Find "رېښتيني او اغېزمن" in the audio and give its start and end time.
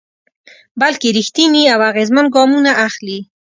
1.17-2.25